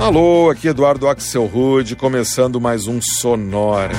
[0.00, 3.92] Alô, aqui Eduardo Axel Rude, começando mais um Sonora.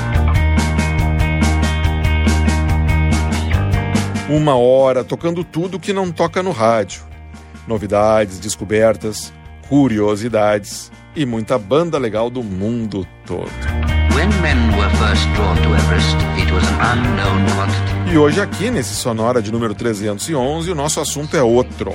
[4.27, 7.03] Uma hora tocando tudo que não toca no rádio.
[7.67, 9.31] Novidades, descobertas,
[9.69, 13.51] curiosidades e muita banda legal do mundo todo.
[18.11, 21.93] E hoje aqui nesse Sonora de número 311, o nosso assunto é outro.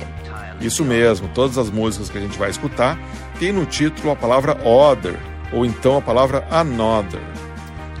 [0.61, 2.97] Isso mesmo, todas as músicas que a gente vai escutar
[3.39, 5.17] tem no título a palavra other
[5.51, 7.21] ou então a palavra another.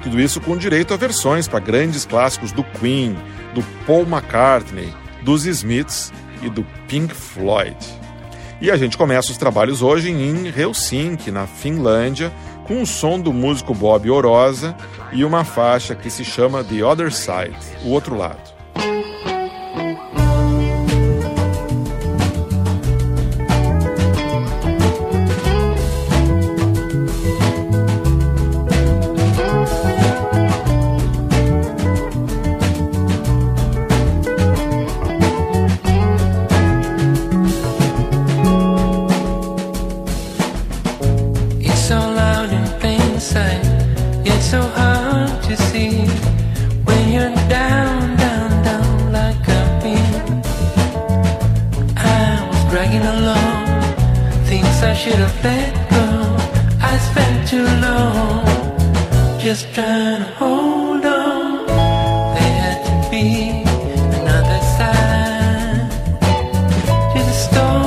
[0.03, 3.17] Tudo isso com direito a versões para grandes clássicos do Queen,
[3.53, 7.77] do Paul McCartney, dos Smiths e do Pink Floyd.
[8.59, 12.31] E a gente começa os trabalhos hoje em Helsinki, na Finlândia,
[12.65, 14.75] com o som do músico Bob Orosa
[15.13, 18.56] e uma faixa que se chama The Other Side, o outro lado.
[67.37, 67.86] stone.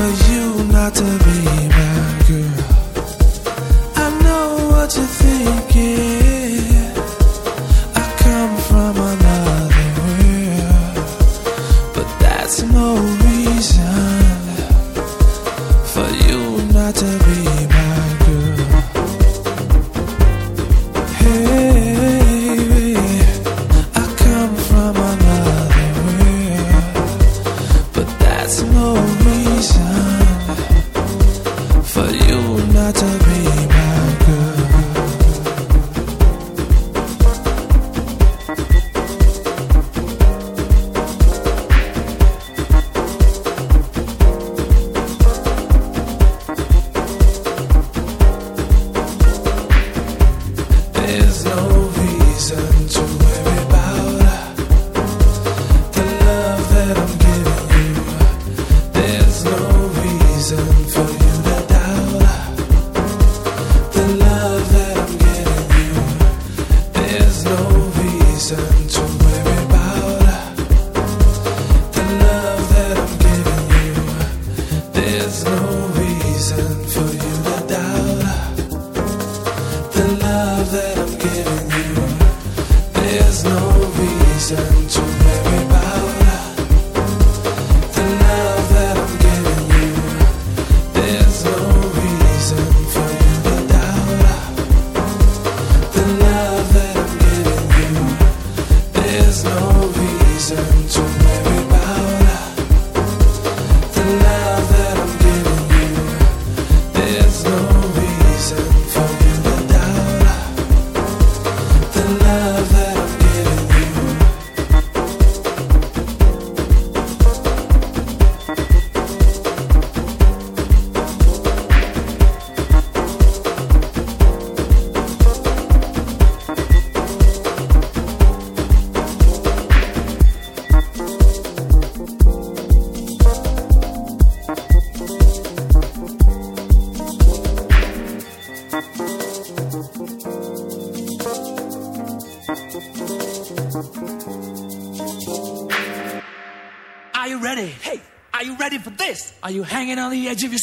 [0.00, 0.40] Are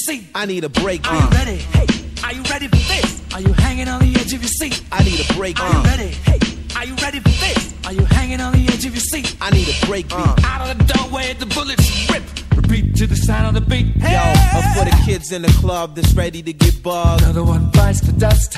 [0.08, 0.24] seat?
[0.34, 1.06] I need a break.
[1.12, 1.58] Are you ready?
[1.76, 1.86] Hey,
[2.24, 3.22] are you ready for this?
[3.34, 4.82] Are you hanging on the edge of your seat?
[4.90, 5.60] I need a break.
[5.60, 6.08] Are you ready?
[6.30, 6.40] Hey,
[6.78, 7.74] are you ready for this?
[7.86, 9.36] Are you hanging on the edge of your seat?
[9.42, 10.06] I need a break.
[10.14, 12.24] Out of the doorway, the bullets rip.
[12.56, 13.88] Repeat to the sound of the beat.
[13.98, 14.14] Hey!
[14.14, 14.22] Yo,
[14.60, 17.24] uh, for the kids in the club that's ready to get bugged.
[17.24, 18.56] Another one bites the dust.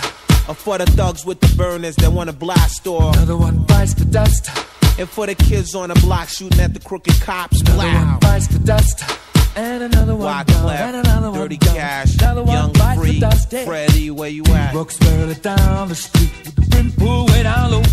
[0.48, 3.96] Or for the thugs with the burners that want to blast or Another one bites
[3.96, 4.50] the dust.
[5.00, 7.62] And for the kids on the block shooting at the crooked cops.
[7.62, 8.12] Another Wow.
[8.12, 9.04] one bites the dust.
[9.60, 11.76] And another one gone, Wyclef, and another one Dirty gone.
[11.76, 13.50] Cash, Another one Young bites Free, the dust.
[13.50, 14.72] Freddie, where you at?
[14.72, 17.84] Brooks barely down the street with the brim pulled way down low.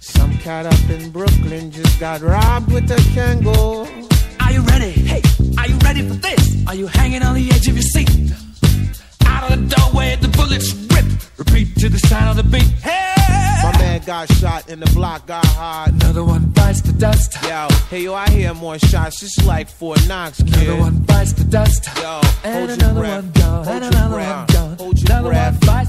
[0.00, 3.88] Some cat up in Brooklyn just got robbed with a Kangol.
[4.38, 4.90] Are you ready?
[4.90, 5.22] Hey,
[5.56, 6.66] are you ready for this?
[6.66, 8.10] Are you hanging on the edge of your seat?
[9.36, 11.04] Out of the doorway, the bullets rip.
[11.38, 12.68] Repeat to the sound of the beat.
[12.82, 13.02] Hey!
[13.62, 15.88] My man got shot and the block got hot.
[15.90, 17.34] Another one bites the dust.
[17.42, 20.54] Yo, hey yo, I hear more shots, just like four knocks, kid.
[20.68, 21.88] Another one bites the dust.
[21.96, 23.24] Yo, And hold your another breath.
[23.24, 23.32] one
[23.64, 24.36] Hold and your another breath.
[24.36, 24.55] one gone.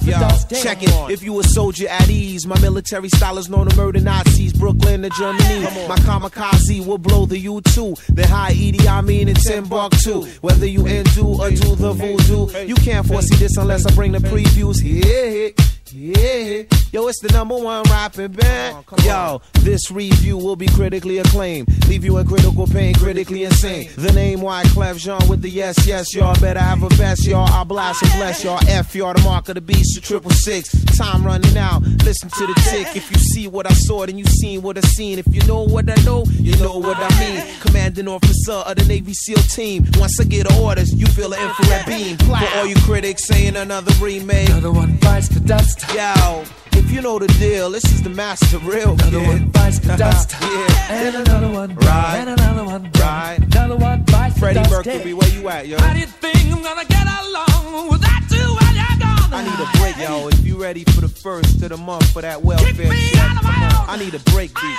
[0.08, 0.20] Yo,
[0.62, 1.12] check it.
[1.12, 5.02] If you a soldier at ease, my military style is known to murder Nazis, Brooklyn
[5.02, 5.62] to Germany.
[5.88, 8.16] My kamikaze will blow the U2.
[8.16, 10.24] the high Edie, I mean it's in Timbuktu.
[10.42, 14.20] Whether you undo or do the voodoo, you can't foresee this unless I bring the
[14.20, 14.78] previews.
[14.82, 15.52] Yeah,
[15.94, 16.63] yeah.
[16.91, 18.86] Yo, it's the number one rapping band.
[18.91, 21.67] Oh, Yo, this review will be critically acclaimed.
[21.88, 23.89] Leave you in critical pain, critically insane.
[23.98, 27.48] The name Wyclef Jean with the yes, yes, y'all better have a best, y'all.
[27.48, 28.60] I blast and bless y'all.
[28.67, 30.70] F y'all, the mark of the beast, the triple six.
[30.98, 31.82] Time running out.
[32.03, 32.96] Listen to the tick.
[32.96, 35.20] If you see what I saw, then you seen what I seen.
[35.20, 37.44] If you know what I know, you know what I mean.
[37.60, 39.86] Commanding officer of the Navy SEAL team.
[39.98, 42.17] Once I get orders, you feel an infrared beam.
[42.17, 44.50] For all you critics saying another remake.
[44.50, 45.76] Another one bites the dust.
[45.93, 46.43] Yo,
[46.74, 49.27] if you know the deal, this is the master real Another kid.
[49.27, 50.36] one bites the dust.
[50.41, 50.91] yeah.
[50.91, 52.17] And another one Right.
[52.19, 52.91] And another one.
[53.00, 53.38] Right.
[53.41, 54.86] Another one bites Freddie the dust.
[54.88, 55.77] Mercury, where you at, yo?
[55.79, 59.34] How do you think I'm gonna get along without you while you're gone?
[59.34, 60.27] I need a break, yo.
[60.27, 63.24] If you ready for the first of the month for that welfare Kick me check,
[63.24, 63.89] out of my own.
[63.89, 64.77] I need a break beat.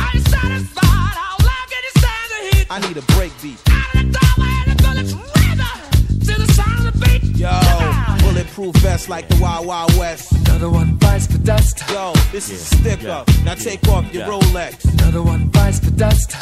[0.00, 1.14] Are you satisfied?
[1.14, 2.66] How long can you stand the heat?
[2.70, 3.58] I need a break beat.
[3.70, 7.36] Out of the doorway, the bullets rip to the sound of the beat.
[7.36, 7.50] Yo,
[8.54, 10.32] bulletproof vest like the Wild Wild West.
[10.32, 11.82] Another one bites the dust.
[11.90, 13.28] Yo, this is a stick up.
[13.44, 14.84] Now take off your Rolex.
[15.00, 16.34] Another one bites the dust.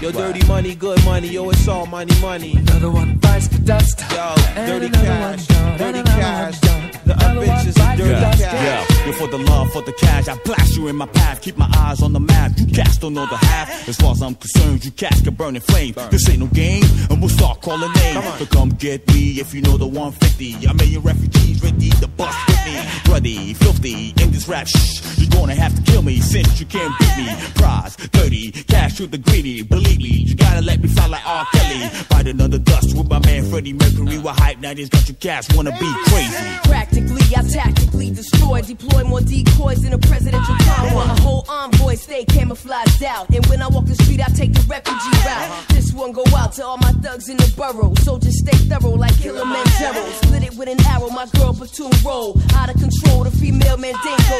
[0.00, 1.28] Yo, dirty money, good money.
[1.28, 2.52] Yo, it's all money, money.
[2.56, 4.00] Another one bites the dust.
[4.10, 6.60] Yo, And dirty cash, one dirty cash.
[6.62, 6.90] one gone.
[7.04, 8.42] The Another one unbitches bites of dirty the dust.
[8.42, 8.88] cash.
[8.88, 10.28] Yeah, you're for the love, for the cash.
[10.28, 12.52] I blast you in my path, keep my eyes on the map.
[12.56, 13.88] You cats don't know the half.
[13.88, 15.94] As far as I'm concerned, you cats can burn in flame.
[16.10, 18.24] This ain't no game, and we'll start calling names.
[18.38, 20.66] So come get me if you know the 150.
[20.66, 22.80] A million refugees ready to bust with me.
[23.04, 25.18] Bloody, filthy, this rap shh.
[25.18, 27.26] You're gonna have to kill me since you can't beat me.
[27.54, 29.62] Prize, dirty, cash to the greedy.
[29.62, 31.46] Believe me, you gotta let me fly like R.
[31.52, 31.90] Kelly.
[32.10, 34.18] Bite another dust with my man Freddie Mercury.
[34.18, 36.34] With hype 90s, got you cats wanna be crazy.
[36.64, 41.06] Practically, I tactically destroy, deploy more decoys in a presidential convoy.
[41.06, 44.62] My whole envoy stay camouflaged out, and when I walk the street, I take the
[44.62, 45.68] refugee route.
[45.68, 47.94] This one go out to all my thugs in the borough.
[48.00, 50.02] Soldiers stay thorough like Kilimanjaro.
[50.22, 52.40] Split it with an arrow, my girl platoon roll.
[52.54, 54.31] Out of control, the female man mandingo.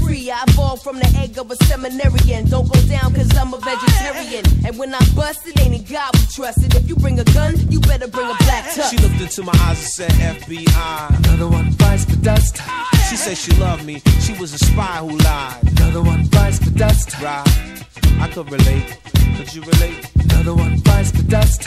[0.00, 2.48] Free, I evolved from the egg of a seminarian.
[2.48, 4.44] Don't go down, cause I'm a vegetarian.
[4.66, 6.58] And when I bust, it ain't in God we trust.
[6.62, 8.90] And if you bring a gun, you better bring a black tux.
[8.90, 11.18] She looked into my eyes and said FBI.
[11.18, 12.60] Another one bites the dust.
[13.08, 14.02] She said she loved me.
[14.20, 15.78] She was a spy who lied.
[15.78, 17.18] Another one bites the dust.
[17.20, 17.84] Right?
[18.20, 18.98] I could relate.
[19.36, 20.10] Could you relate?
[20.30, 21.66] Another one bites the dust.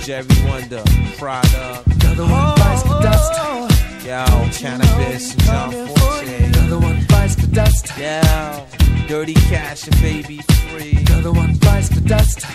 [0.00, 0.82] Jerry Wonder,
[1.18, 3.32] Prada, Another one bites the dust.
[3.34, 3.75] Oh, oh, oh.
[4.06, 6.44] Yo, cannabis and John Forte.
[6.44, 7.86] Another one bites the dust.
[7.98, 8.66] Yo,
[9.08, 10.38] dirty cash and baby
[10.70, 10.96] free.
[11.06, 12.46] Another one bites the dust.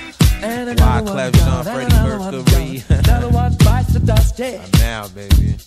[0.42, 2.84] And another one Wyclef gone, and Freddie another one Mercury.
[2.88, 3.00] gone.
[3.00, 4.40] Another one bites the dust.
[4.40, 4.66] Yeah.
[4.80, 5.58] Now, baby.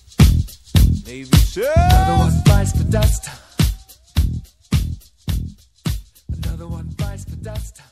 [1.06, 3.28] Navy Another one bites the dust.
[6.32, 7.82] Another one bites the dust.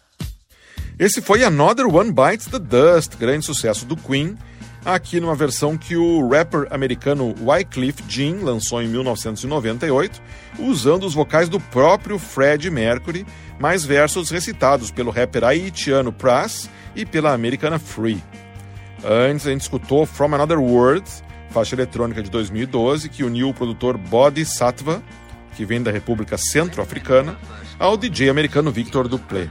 [0.99, 4.39] Esse foi Another One Bites the Dust, grande sucesso do Queen,
[4.85, 10.21] aqui numa versão que o rapper americano Wycliffe Jean lançou em 1998,
[10.59, 13.27] usando os vocais do próprio Fred Mercury,
[13.59, 18.23] mais versos recitados pelo rapper haitiano Pras e pela americana Free.
[19.05, 21.09] Antes a gente escutou From Another World,
[21.51, 25.03] faixa eletrônica de 2012, que uniu o produtor Body Sattva,
[25.57, 27.37] que vem da República Centro-Africana,
[27.79, 29.51] ao DJ americano Victor Duplé.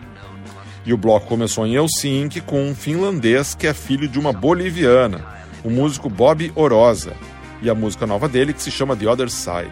[0.85, 5.23] E o bloco começou em Helsinki com um finlandês que é filho de uma boliviana,
[5.63, 7.13] o músico Bob Orosa,
[7.61, 9.69] e a música nova dele que se chama The Other Side.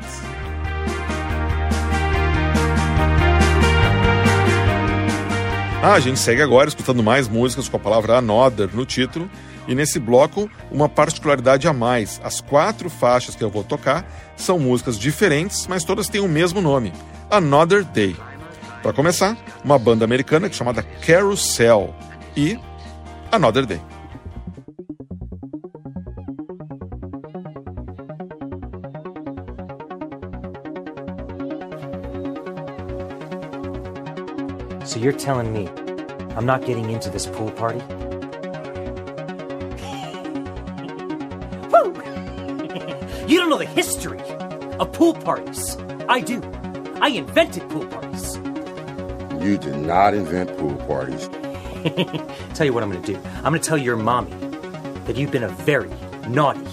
[5.81, 9.29] Ah, a gente segue agora escutando mais músicas com a palavra Another no título,
[9.67, 12.19] e nesse bloco, uma particularidade a mais.
[12.23, 16.59] As quatro faixas que eu vou tocar são músicas diferentes, mas todas têm o mesmo
[16.59, 16.91] nome:
[17.31, 18.15] Another Day.
[18.81, 21.93] Para começar, uma banda americana é chamada Carousel
[22.35, 22.57] e
[23.31, 23.81] Another Day.
[34.85, 35.67] So you're telling me
[36.35, 37.79] I'm not getting into this pool party?
[41.69, 41.93] Woo!
[43.27, 44.19] you don't know the history
[44.79, 45.77] of pool parties.
[46.07, 46.41] I do.
[47.01, 48.08] I invented pool parties.
[49.41, 51.29] You did not invent pool parties.
[52.53, 53.19] tell you what I'm going to do.
[53.37, 54.31] I'm going to tell your mommy
[55.05, 55.89] that you've been a very
[56.27, 56.67] naughty,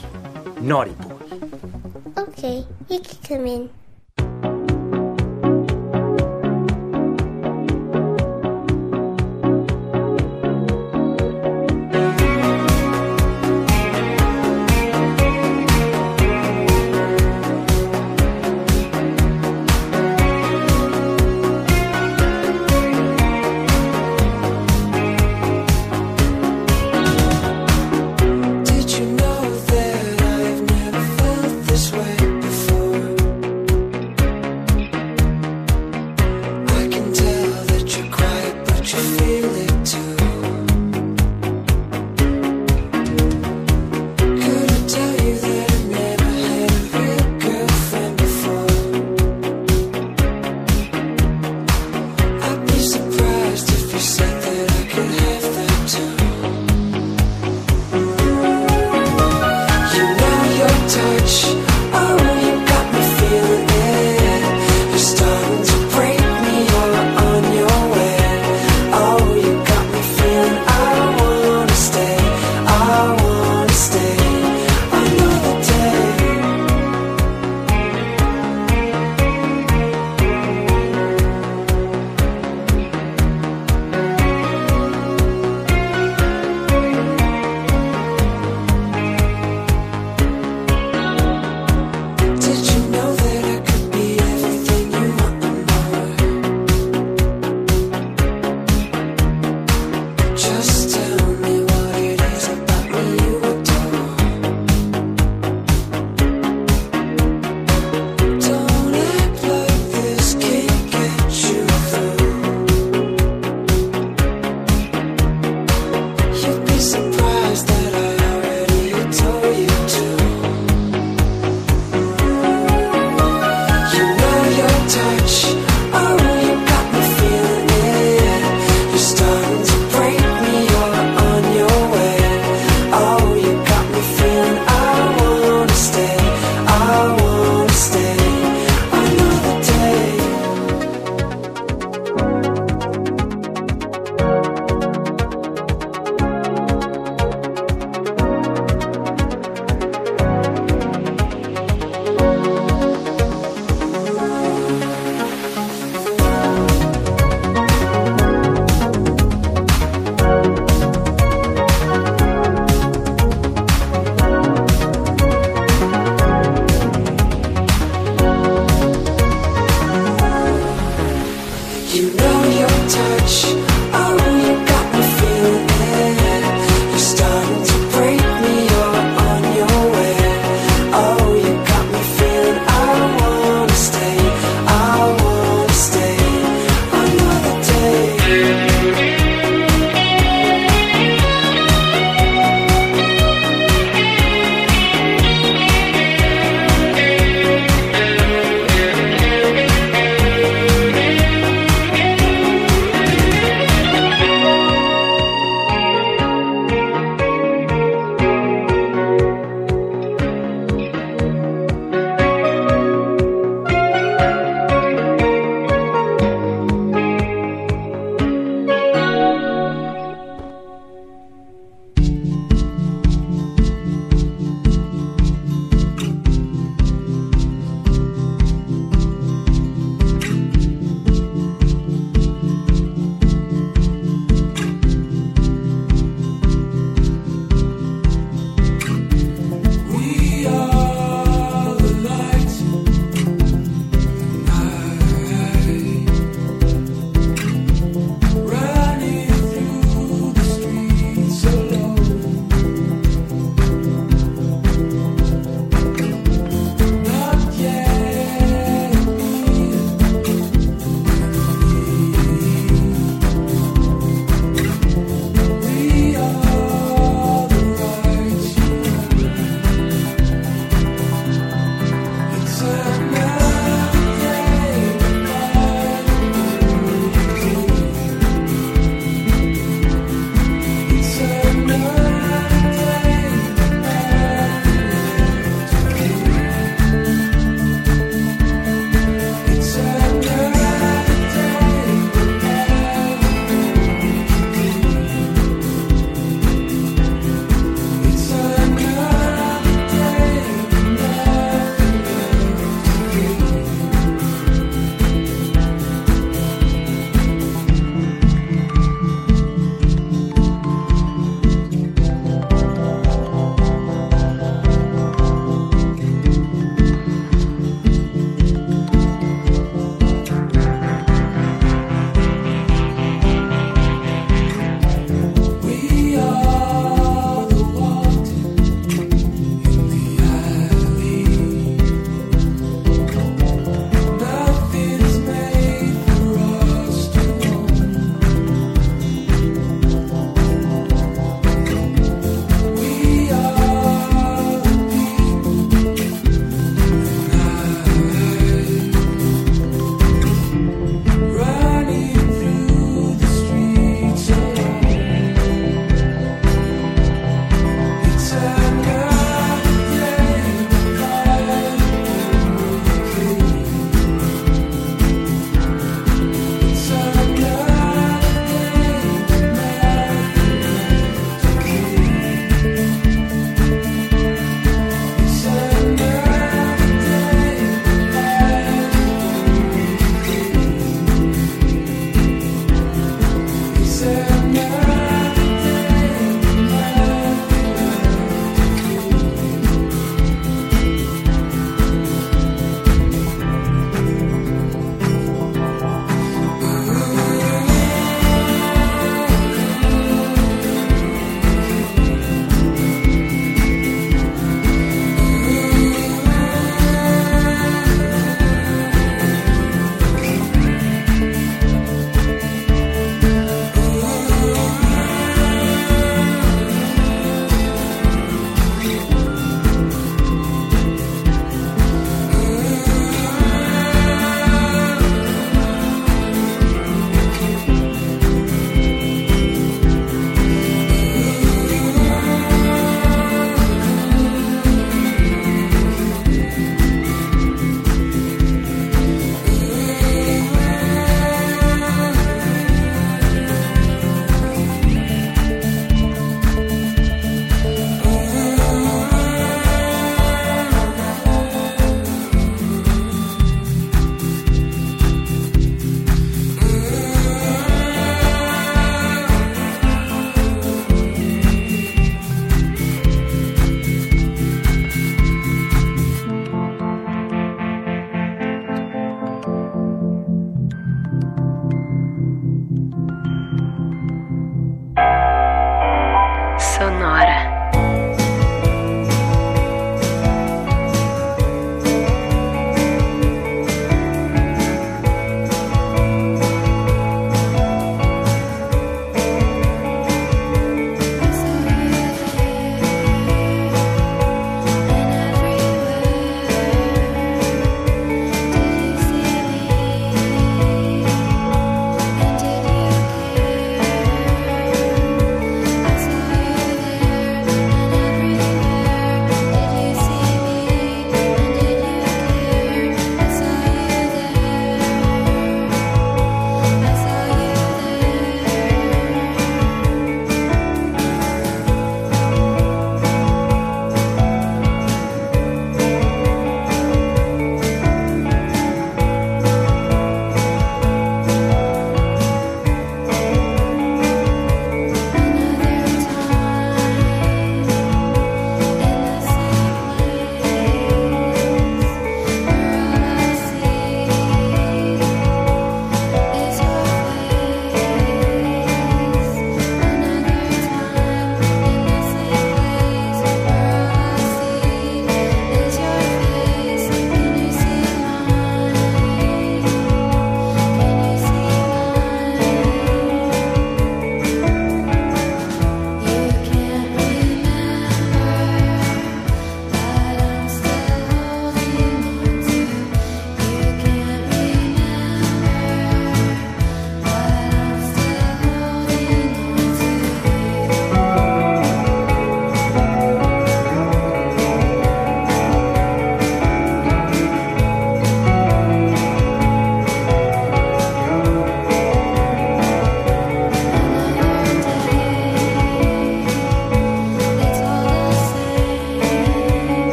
[0.61, 1.16] naughty boy.
[2.18, 3.70] Okay, you can come in.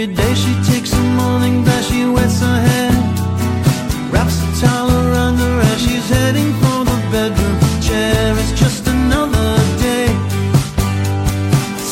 [0.00, 2.92] Every day she takes a morning bath, she wets her hair,
[4.10, 8.34] wraps a towel around her as she's heading for the bedroom chair.
[8.38, 10.08] It's just another day.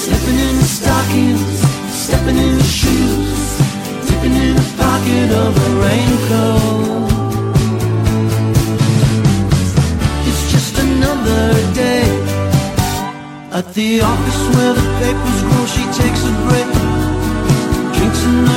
[0.00, 1.60] Slipping in the stockings,
[1.92, 3.58] stepping in the shoes,
[4.08, 7.12] dipping in the pocket of her raincoat.
[10.28, 11.44] It's just another
[11.74, 12.08] day.
[13.52, 15.66] At the office where the papers grow,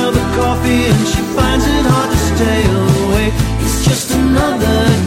[0.02, 3.34] Drinks another coffee and she finds it hard to stay awake.
[3.60, 5.01] It's just another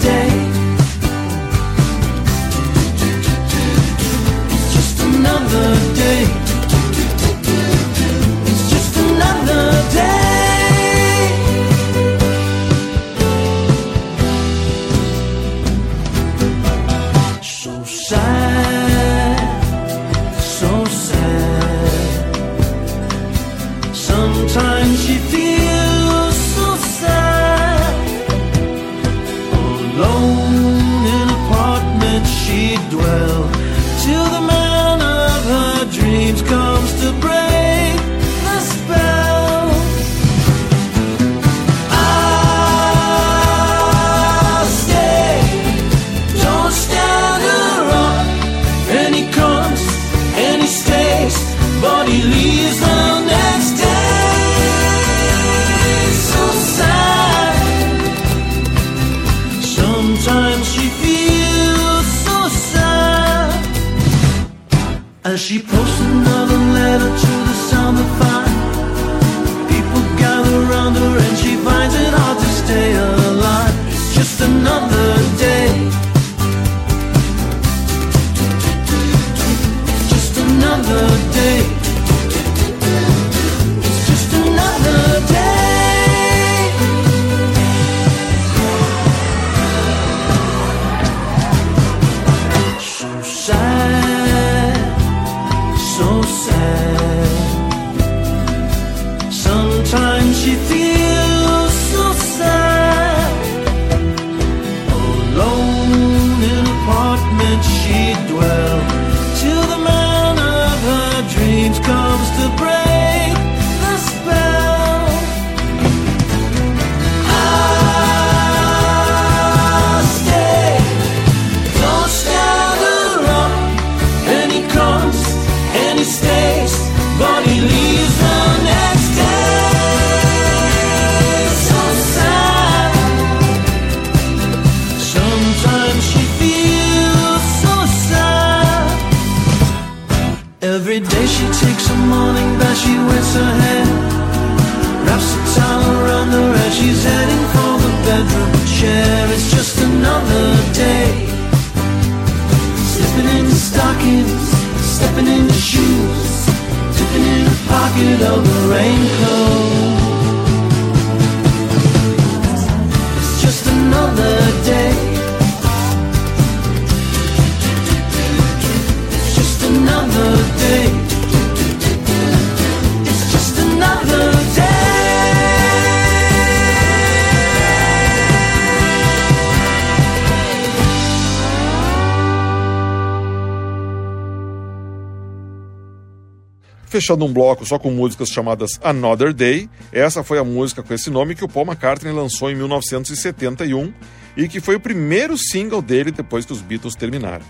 [187.06, 191.12] Fechando um bloco só com músicas chamadas Another Day, essa foi a música com esse
[191.12, 193.94] nome que o Paul McCartney lançou em 1971
[194.36, 197.46] e que foi o primeiro single dele depois que os Beatles terminaram.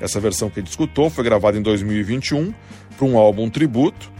[0.00, 2.52] Essa versão que gente escutou foi gravada em 2021
[2.96, 4.10] para um álbum tributo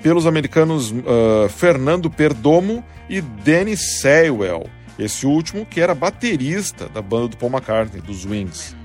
[0.00, 7.26] pelos americanos ah, Fernando Perdomo e Danny Saywell, esse último que era baterista da banda
[7.26, 8.76] do Paul McCartney, dos Wings.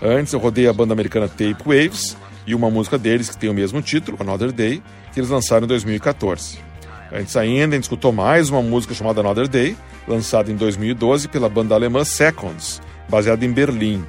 [0.00, 3.54] Antes eu rodei a banda americana Tape Waves e uma música deles que tem o
[3.54, 4.82] mesmo título, Another Day,
[5.12, 6.58] que eles lançaram em 2014.
[7.12, 11.48] Antes ainda, a gente escutou mais uma música chamada Another Day, lançada em 2012 pela
[11.48, 14.04] banda alemã Seconds, baseada em Berlim.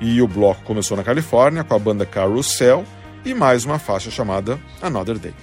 [0.00, 2.84] E o bloco começou na Califórnia com a banda Carousel
[3.24, 5.34] e mais uma faixa chamada Another Day.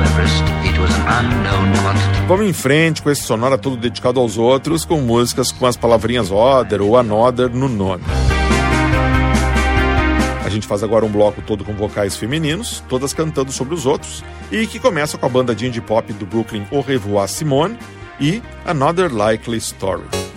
[0.00, 0.42] Everest.
[2.26, 6.30] Vamos em frente com esse sonora todo dedicado aos outros, com músicas com as palavrinhas
[6.30, 8.04] Other ou Another no nome.
[10.48, 14.24] A gente faz agora um bloco todo com vocais femininos, todas cantando sobre os outros,
[14.50, 17.78] e que começa com a banda de indie pop do Brooklyn Au Revoir Simone
[18.18, 20.27] e Another Likely Story.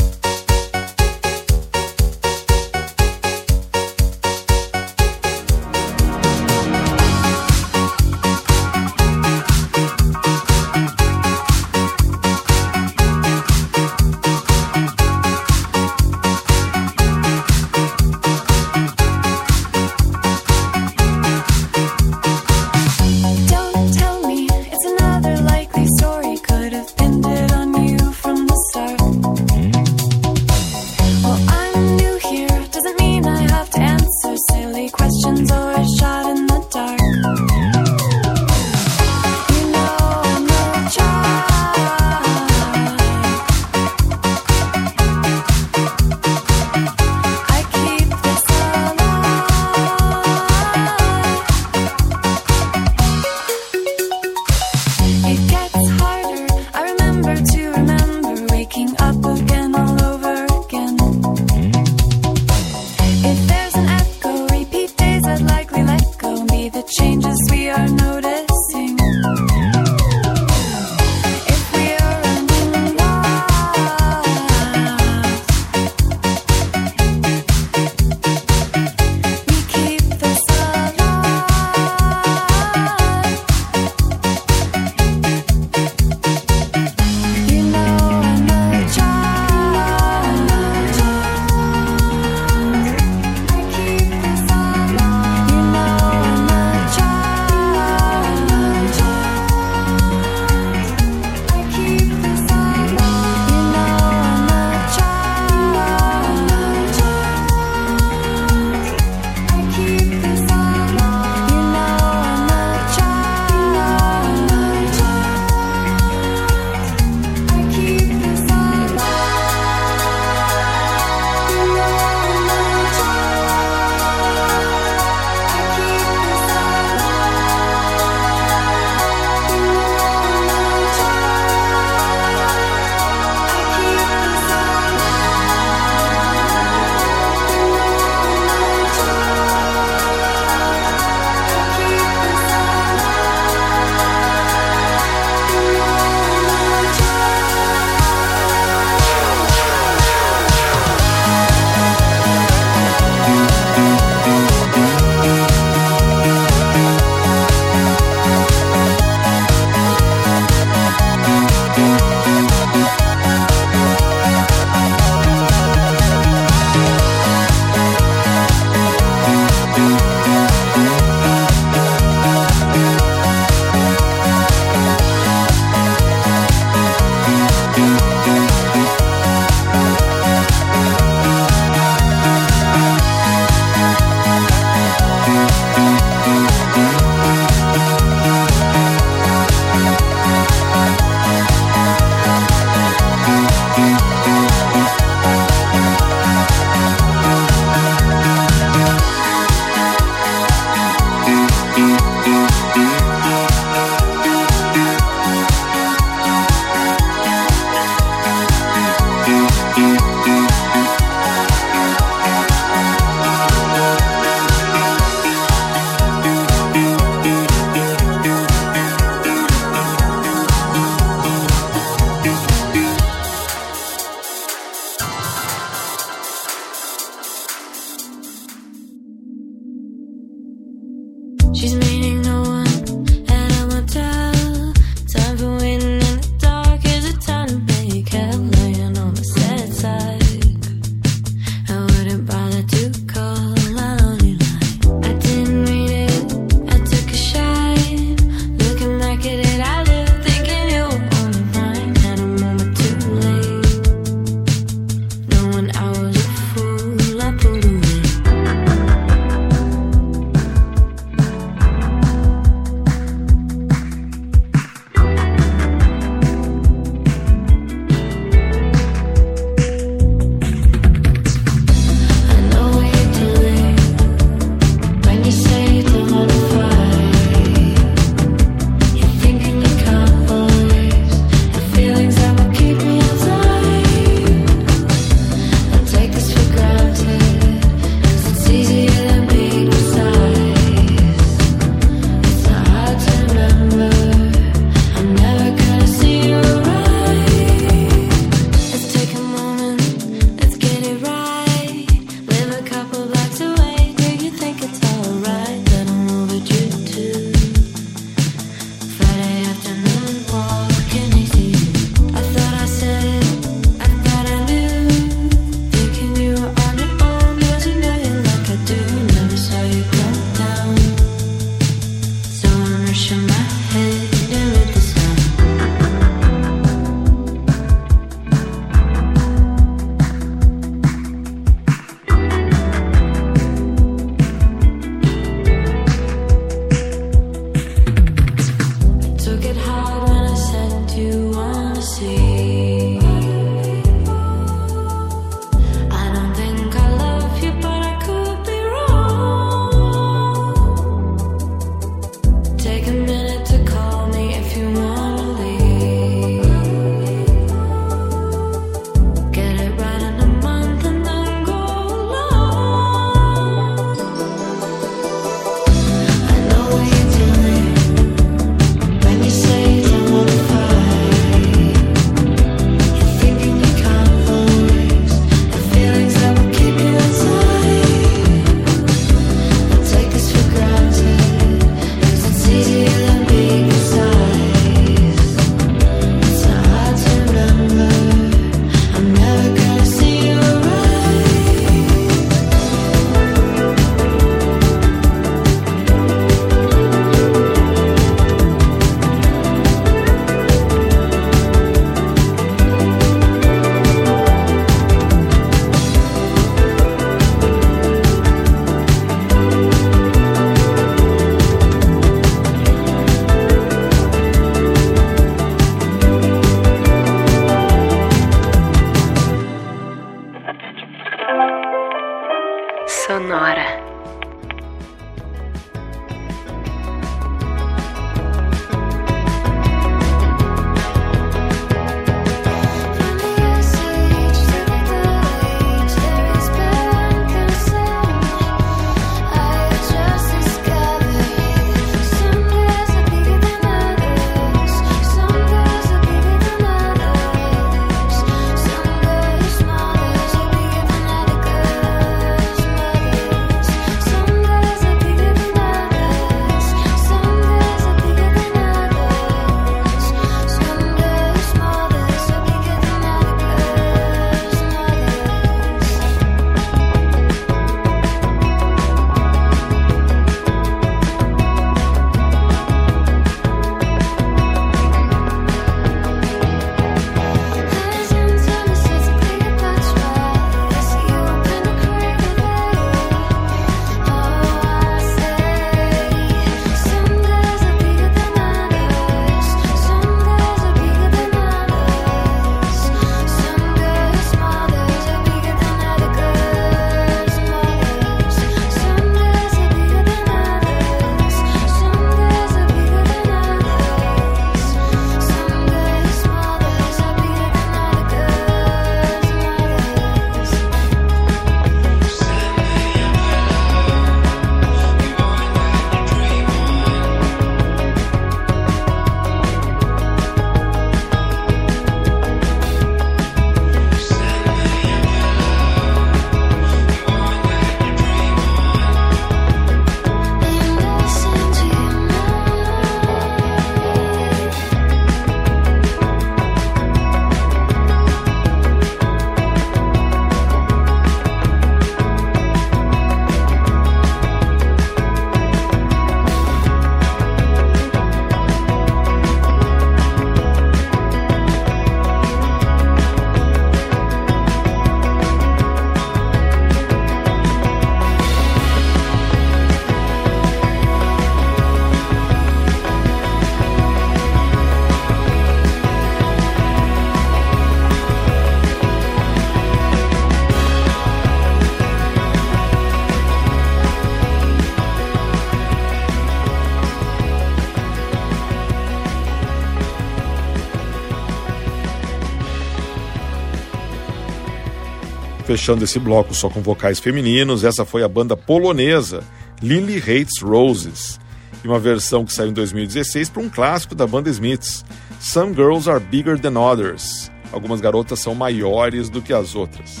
[585.54, 589.22] Fechando esse bloco só com vocais femininos, essa foi a banda polonesa
[589.62, 591.20] Lily Hates Roses,
[591.62, 594.84] e uma versão que saiu em 2016 para um clássico da banda Smiths,
[595.20, 597.30] Some Girls Are Bigger Than Others.
[597.52, 600.00] Algumas garotas são maiores do que as outras.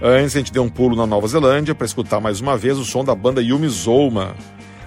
[0.00, 2.84] Antes, a gente deu um pulo na Nova Zelândia para escutar mais uma vez o
[2.86, 4.34] som da banda Yumi Zouma,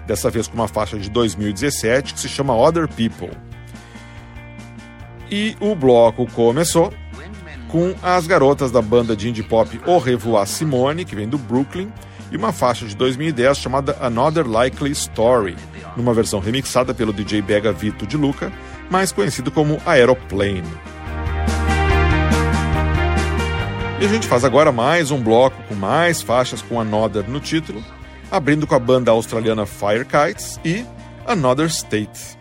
[0.08, 3.38] dessa vez com uma faixa de 2017 que se chama Other People.
[5.30, 6.92] E o bloco começou
[7.72, 11.92] com as garotas da banda de indie pop Au Revoir Simone, que vem do Brooklyn,
[12.30, 15.56] e uma faixa de 2010 chamada Another Likely Story,
[15.96, 18.52] numa versão remixada pelo DJ Bega Vito de Luca,
[18.90, 20.64] mais conhecido como Aeroplane.
[24.02, 27.84] E a gente faz agora mais um bloco com mais faixas com Another no título,
[28.30, 30.86] abrindo com a banda australiana Fire Kites e
[31.26, 32.41] Another State.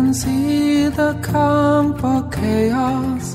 [0.00, 3.34] Can see the campo chaos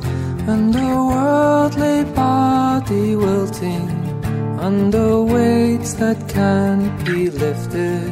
[0.52, 3.88] and the worldly body wilting
[4.68, 8.10] under weights that can't be lifted.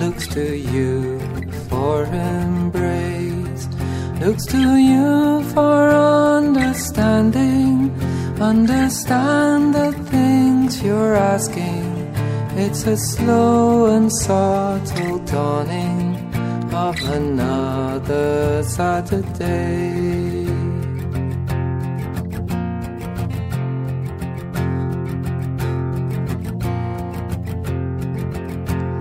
[0.00, 1.20] Looks to you
[1.68, 3.64] for embrace.
[4.20, 5.78] Looks to you for
[6.40, 7.92] understanding.
[8.52, 11.86] Understand the things you're asking.
[12.64, 16.05] It's a slow and subtle dawning
[16.76, 20.44] of another Saturday.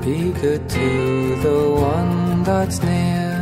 [0.05, 0.89] Be good to
[1.45, 1.61] the
[1.93, 3.36] one that's near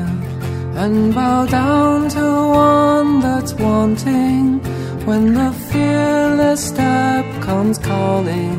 [0.81, 2.25] and bow down to
[2.65, 4.59] one that's wanting.
[5.07, 8.57] When the fearless step comes calling,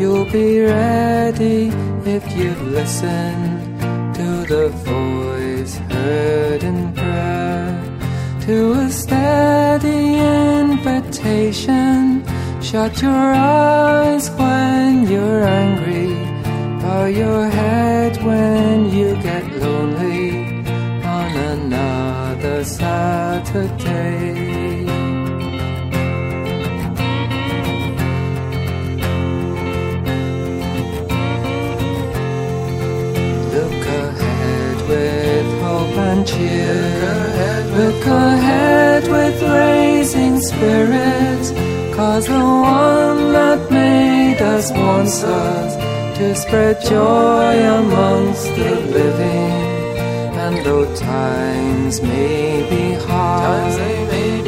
[0.00, 1.68] you'll be ready
[2.16, 3.55] if you've listened to
[4.48, 7.82] the voice heard in prayer.
[8.42, 10.18] To a steady
[10.60, 12.24] invitation,
[12.62, 16.14] shut your eyes when you're angry.
[16.80, 20.62] Bow your head when you get lonely
[21.02, 24.55] on another Saturday.
[36.36, 37.76] Hope and cheer.
[37.76, 41.52] Look ahead with raising spirits.
[41.96, 45.76] Cause the one that made us wants us
[46.18, 49.76] to spread joy amongst the living.
[50.36, 53.80] And though times may be hard,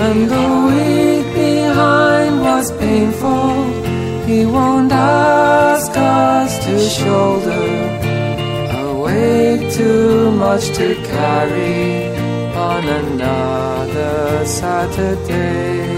[0.01, 3.73] and the week behind was painful,
[4.27, 7.67] he won't ask us to shoulder
[8.71, 12.17] a weight too much to carry
[12.55, 15.98] on another Saturday.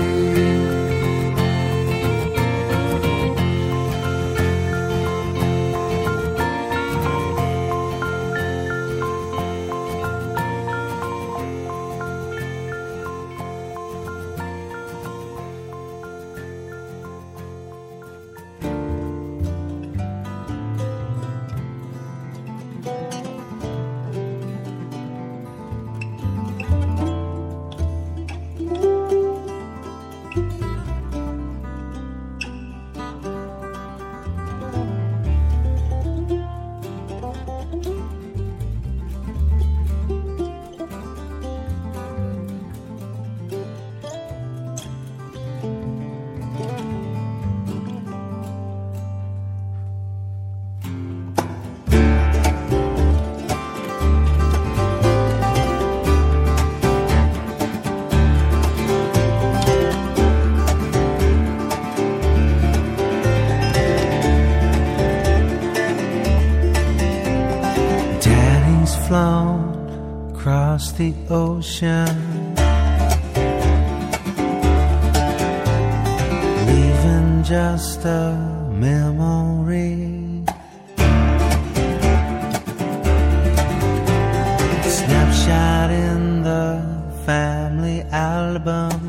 [88.71, 89.07] Album.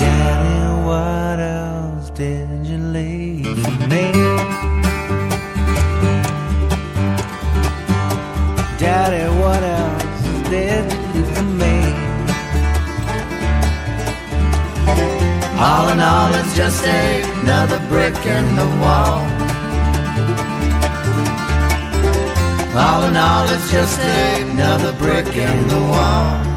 [0.00, 0.58] Daddy,
[0.88, 4.04] what else did you leave for me?
[8.78, 11.76] Daddy, what else did you leave for me?
[15.66, 19.51] All in all, it's just another brick in the wall.
[22.74, 26.51] All in all, it's just another brick in the wall.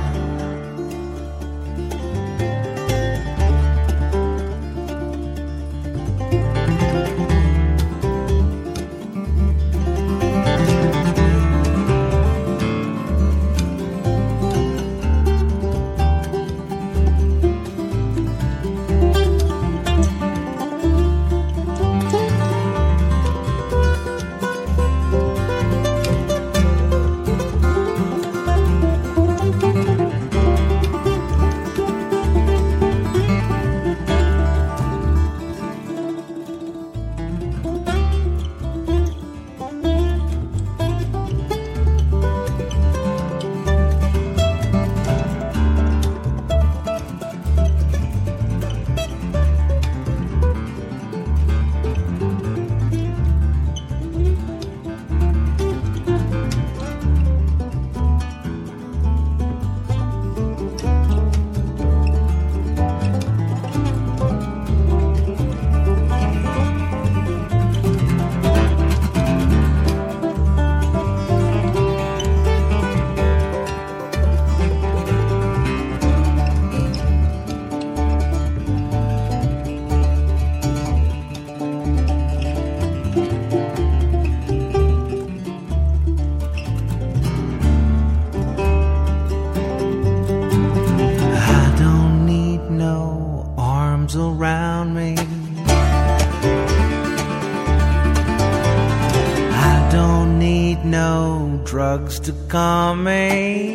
[102.47, 103.74] Drugs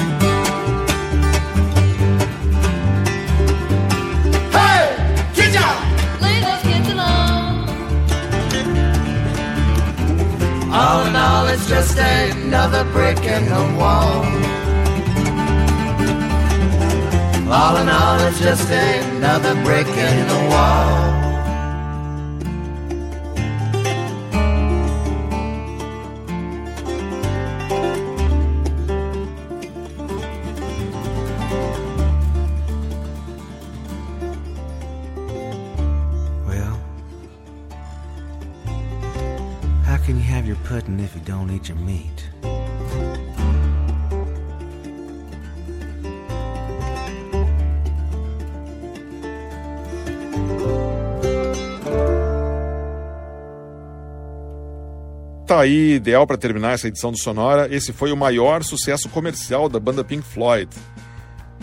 [10.91, 14.25] All in all, it's just another brick in the wall.
[17.49, 21.10] All in all, it's just another brick in the wall.
[40.71, 42.29] Pudding if you don't eat your meat?
[55.45, 57.67] Tá aí, ideal para terminar essa edição do Sonora.
[57.69, 60.69] Esse foi o maior sucesso comercial da banda Pink Floyd.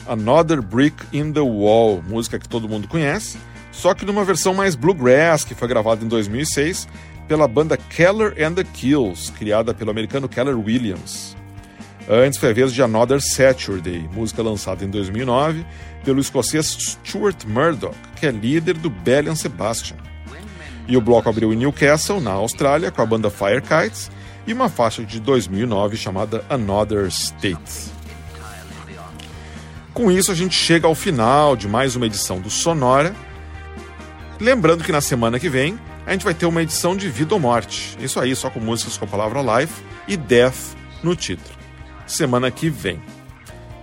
[0.06, 3.38] Another Brick in the Wall, música que todo mundo conhece,
[3.72, 6.86] só que numa versão mais bluegrass, que foi gravada em 2006
[7.28, 11.36] pela banda Keller and the Kills, criada pelo americano Keller Williams.
[12.08, 15.64] Antes foi a vez de Another Saturday, música lançada em 2009
[16.04, 19.98] pelo escocês Stuart Murdoch, que é líder do Belly and Sebastian.
[20.86, 24.10] E o bloco abriu em Newcastle, na Austrália, com a banda Fire Kites
[24.46, 27.92] e uma faixa de 2009 chamada Another State.
[29.92, 33.14] Com isso, a gente chega ao final de mais uma edição do Sonora.
[34.40, 35.78] Lembrando que na semana que vem
[36.08, 37.98] a gente vai ter uma edição de Vida ou Morte.
[38.00, 41.54] Isso aí, só com músicas com a palavra Life e Death no título.
[42.06, 42.98] Semana que vem.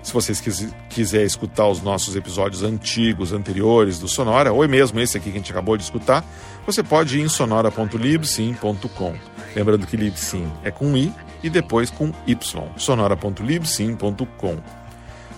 [0.01, 5.15] Se vocês quis, quiser escutar os nossos episódios antigos, anteriores do Sonora, ou mesmo esse
[5.15, 6.25] aqui que a gente acabou de escutar,
[6.65, 9.15] você pode ir em sonora.libsim.com.
[9.55, 11.13] Lembrando que Libsim é com I
[11.43, 12.63] e depois com Y.
[12.75, 14.57] sonora.libsim.com.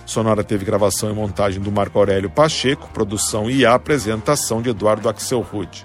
[0.06, 5.84] Sonora teve gravação e montagem do Marco Aurélio Pacheco, produção e apresentação de Eduardo Axelrod.